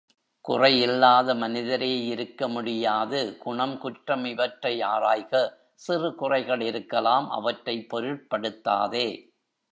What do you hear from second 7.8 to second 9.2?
பொருட்படுத்தாதே.